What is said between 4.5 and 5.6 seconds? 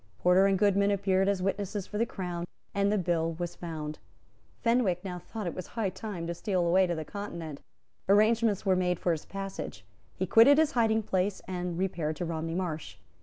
Fenwick now thought that it